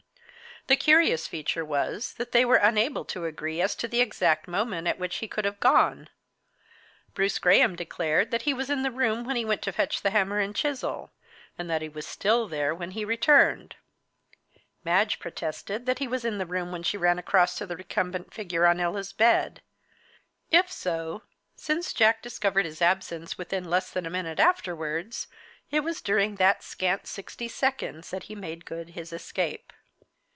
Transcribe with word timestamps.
The 0.67 0.75
curious 0.75 1.25
feature 1.25 1.65
was 1.65 2.13
that 2.13 2.33
they 2.33 2.45
were 2.45 2.57
unable 2.57 3.03
to 3.05 3.25
agree 3.25 3.61
as 3.61 3.73
to 3.77 3.87
the 3.87 3.99
exact 3.99 4.47
moment 4.47 4.87
at 4.87 4.99
which 4.99 5.15
he 5.15 5.27
could 5.27 5.43
have 5.43 5.59
gone. 5.59 6.07
Bruce 7.15 7.39
Graham 7.39 7.75
declared 7.75 8.29
that 8.29 8.43
he 8.43 8.53
was 8.53 8.69
in 8.69 8.83
the 8.83 8.91
room 8.91 9.23
when 9.23 9.35
he 9.35 9.43
went 9.43 9.63
to 9.63 9.71
fetch 9.71 10.03
the 10.03 10.11
hammer 10.11 10.39
and 10.39 10.55
chisel, 10.55 11.09
and 11.57 11.67
that 11.67 11.81
he 11.81 11.89
was 11.89 12.05
still 12.05 12.47
there 12.47 12.75
when 12.75 12.91
he 12.91 13.03
returned. 13.03 13.75
Madge 14.85 15.17
protested 15.17 15.87
that 15.87 15.97
he 15.97 16.07
was 16.07 16.23
in 16.23 16.37
the 16.37 16.45
room 16.45 16.71
when 16.71 16.83
she 16.83 16.95
ran 16.95 17.17
across 17.17 17.57
to 17.57 17.65
the 17.65 17.75
recumbent 17.75 18.31
figure 18.31 18.67
on 18.67 18.79
Ella's 18.79 19.13
bed. 19.13 19.63
If 20.51 20.71
so, 20.71 21.23
since 21.55 21.91
Jack 21.91 22.21
discovered 22.21 22.65
his 22.67 22.83
absence 22.83 23.35
within 23.35 23.67
less 23.67 23.89
than 23.89 24.05
a 24.05 24.11
minute 24.11 24.39
afterwards, 24.39 25.25
it 25.71 25.79
was 25.79 26.01
during 26.01 26.35
that 26.35 26.61
scant 26.61 27.07
sixty 27.07 27.47
seconds 27.47 28.11
that 28.11 28.25
he 28.29 28.35
made 28.35 28.65
good 28.65 28.89
his 28.89 29.11
escape. 29.11 29.73